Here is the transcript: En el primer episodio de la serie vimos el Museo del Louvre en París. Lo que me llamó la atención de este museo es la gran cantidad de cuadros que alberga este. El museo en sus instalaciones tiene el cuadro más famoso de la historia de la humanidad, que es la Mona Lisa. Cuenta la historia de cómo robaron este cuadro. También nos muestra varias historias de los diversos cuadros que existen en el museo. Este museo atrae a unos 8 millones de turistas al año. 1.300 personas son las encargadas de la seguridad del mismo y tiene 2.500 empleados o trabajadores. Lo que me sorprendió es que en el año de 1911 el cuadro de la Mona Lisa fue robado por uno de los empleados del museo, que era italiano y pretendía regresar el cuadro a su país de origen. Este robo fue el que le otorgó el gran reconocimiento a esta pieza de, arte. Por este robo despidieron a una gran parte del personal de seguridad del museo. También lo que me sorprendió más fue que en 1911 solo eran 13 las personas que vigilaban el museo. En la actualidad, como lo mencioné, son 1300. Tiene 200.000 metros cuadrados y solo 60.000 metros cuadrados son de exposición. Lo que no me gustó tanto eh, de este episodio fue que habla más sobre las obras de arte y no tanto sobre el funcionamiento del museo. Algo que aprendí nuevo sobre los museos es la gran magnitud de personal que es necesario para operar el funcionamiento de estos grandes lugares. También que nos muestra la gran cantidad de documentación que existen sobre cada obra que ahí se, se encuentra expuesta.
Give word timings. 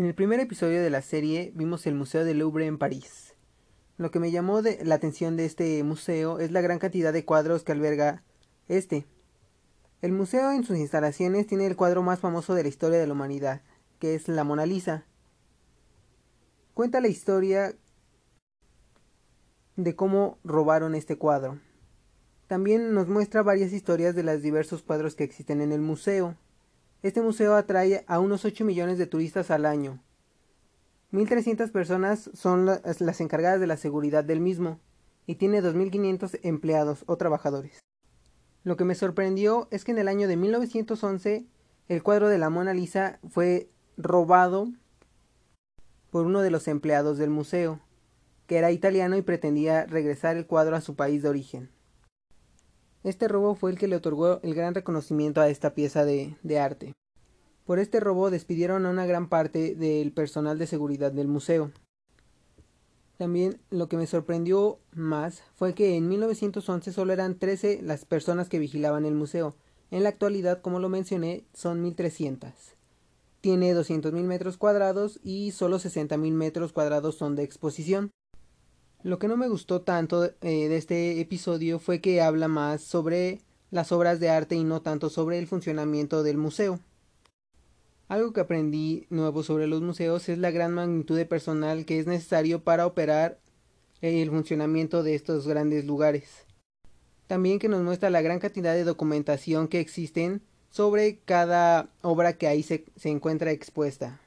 En 0.00 0.06
el 0.06 0.14
primer 0.14 0.40
episodio 0.40 0.82
de 0.82 0.88
la 0.88 1.02
serie 1.02 1.52
vimos 1.54 1.86
el 1.86 1.94
Museo 1.94 2.24
del 2.24 2.38
Louvre 2.38 2.64
en 2.64 2.78
París. 2.78 3.34
Lo 3.98 4.10
que 4.10 4.18
me 4.18 4.30
llamó 4.30 4.62
la 4.62 4.94
atención 4.94 5.36
de 5.36 5.44
este 5.44 5.84
museo 5.84 6.38
es 6.38 6.52
la 6.52 6.62
gran 6.62 6.78
cantidad 6.78 7.12
de 7.12 7.26
cuadros 7.26 7.64
que 7.64 7.72
alberga 7.72 8.22
este. 8.66 9.04
El 10.00 10.12
museo 10.12 10.52
en 10.52 10.64
sus 10.64 10.78
instalaciones 10.78 11.46
tiene 11.46 11.66
el 11.66 11.76
cuadro 11.76 12.02
más 12.02 12.18
famoso 12.18 12.54
de 12.54 12.62
la 12.62 12.70
historia 12.70 12.98
de 12.98 13.06
la 13.06 13.12
humanidad, 13.12 13.60
que 13.98 14.14
es 14.14 14.26
la 14.26 14.42
Mona 14.42 14.64
Lisa. 14.64 15.04
Cuenta 16.72 17.02
la 17.02 17.08
historia 17.08 17.74
de 19.76 19.96
cómo 19.96 20.38
robaron 20.44 20.94
este 20.94 21.18
cuadro. 21.18 21.60
También 22.46 22.94
nos 22.94 23.06
muestra 23.06 23.42
varias 23.42 23.74
historias 23.74 24.14
de 24.14 24.22
los 24.22 24.40
diversos 24.40 24.82
cuadros 24.82 25.14
que 25.14 25.24
existen 25.24 25.60
en 25.60 25.72
el 25.72 25.82
museo. 25.82 26.38
Este 27.02 27.22
museo 27.22 27.54
atrae 27.54 28.04
a 28.06 28.18
unos 28.18 28.44
8 28.44 28.64
millones 28.64 28.98
de 28.98 29.06
turistas 29.06 29.50
al 29.50 29.64
año. 29.64 30.02
1.300 31.12 31.72
personas 31.72 32.30
son 32.34 32.66
las 32.66 33.20
encargadas 33.20 33.58
de 33.58 33.66
la 33.66 33.78
seguridad 33.78 34.22
del 34.22 34.40
mismo 34.40 34.78
y 35.26 35.36
tiene 35.36 35.62
2.500 35.62 36.40
empleados 36.42 37.04
o 37.06 37.16
trabajadores. 37.16 37.80
Lo 38.64 38.76
que 38.76 38.84
me 38.84 38.94
sorprendió 38.94 39.66
es 39.70 39.84
que 39.84 39.92
en 39.92 39.98
el 39.98 40.08
año 40.08 40.28
de 40.28 40.36
1911 40.36 41.46
el 41.88 42.02
cuadro 42.02 42.28
de 42.28 42.38
la 42.38 42.50
Mona 42.50 42.74
Lisa 42.74 43.18
fue 43.28 43.70
robado 43.96 44.68
por 46.10 46.26
uno 46.26 46.42
de 46.42 46.50
los 46.50 46.68
empleados 46.68 47.16
del 47.16 47.30
museo, 47.30 47.80
que 48.46 48.58
era 48.58 48.72
italiano 48.72 49.16
y 49.16 49.22
pretendía 49.22 49.86
regresar 49.86 50.36
el 50.36 50.46
cuadro 50.46 50.76
a 50.76 50.80
su 50.80 50.96
país 50.96 51.22
de 51.22 51.30
origen. 51.30 51.70
Este 53.02 53.28
robo 53.28 53.54
fue 53.54 53.70
el 53.70 53.78
que 53.78 53.88
le 53.88 53.96
otorgó 53.96 54.40
el 54.42 54.54
gran 54.54 54.74
reconocimiento 54.74 55.40
a 55.40 55.48
esta 55.48 55.74
pieza 55.74 56.04
de, 56.04 56.36
arte. 56.58 56.94
Por 57.64 57.78
este 57.78 57.98
robo 57.98 58.30
despidieron 58.30 58.84
a 58.84 58.90
una 58.90 59.06
gran 59.06 59.28
parte 59.28 59.74
del 59.74 60.12
personal 60.12 60.58
de 60.58 60.66
seguridad 60.66 61.10
del 61.10 61.26
museo. 61.26 61.72
También 63.16 63.58
lo 63.70 63.88
que 63.88 63.96
me 63.96 64.06
sorprendió 64.06 64.78
más 64.92 65.42
fue 65.54 65.74
que 65.74 65.96
en 65.96 66.08
1911 66.08 66.92
solo 66.92 67.12
eran 67.12 67.38
13 67.38 67.80
las 67.82 68.04
personas 68.04 68.48
que 68.50 68.58
vigilaban 68.58 69.06
el 69.06 69.14
museo. 69.14 69.54
En 69.90 70.02
la 70.02 70.10
actualidad, 70.10 70.60
como 70.60 70.78
lo 70.78 70.90
mencioné, 70.90 71.44
son 71.54 71.80
1300. 71.82 72.50
Tiene 73.40 73.74
200.000 73.74 74.12
metros 74.24 74.58
cuadrados 74.58 75.20
y 75.22 75.52
solo 75.52 75.78
60.000 75.78 76.32
metros 76.32 76.72
cuadrados 76.72 77.16
son 77.16 77.34
de 77.34 77.44
exposición. 77.44 78.10
Lo 79.02 79.18
que 79.18 79.28
no 79.28 79.38
me 79.38 79.48
gustó 79.48 79.80
tanto 79.80 80.24
eh, 80.24 80.32
de 80.40 80.76
este 80.76 81.20
episodio 81.20 81.78
fue 81.78 82.02
que 82.02 82.20
habla 82.20 82.48
más 82.48 82.82
sobre 82.82 83.40
las 83.70 83.92
obras 83.92 84.20
de 84.20 84.28
arte 84.28 84.56
y 84.56 84.64
no 84.64 84.82
tanto 84.82 85.08
sobre 85.08 85.38
el 85.38 85.46
funcionamiento 85.46 86.22
del 86.22 86.36
museo. 86.36 86.80
Algo 88.08 88.34
que 88.34 88.40
aprendí 88.40 89.06
nuevo 89.08 89.42
sobre 89.42 89.68
los 89.68 89.80
museos 89.80 90.28
es 90.28 90.36
la 90.36 90.50
gran 90.50 90.72
magnitud 90.72 91.16
de 91.16 91.24
personal 91.24 91.86
que 91.86 91.98
es 91.98 92.06
necesario 92.06 92.62
para 92.62 92.86
operar 92.86 93.38
el 94.02 94.28
funcionamiento 94.28 95.02
de 95.02 95.14
estos 95.14 95.46
grandes 95.46 95.86
lugares. 95.86 96.44
También 97.26 97.58
que 97.58 97.68
nos 97.68 97.82
muestra 97.82 98.10
la 98.10 98.20
gran 98.20 98.38
cantidad 98.38 98.74
de 98.74 98.84
documentación 98.84 99.68
que 99.68 99.80
existen 99.80 100.42
sobre 100.68 101.20
cada 101.24 101.88
obra 102.02 102.34
que 102.34 102.48
ahí 102.48 102.62
se, 102.62 102.84
se 102.96 103.08
encuentra 103.08 103.50
expuesta. 103.50 104.20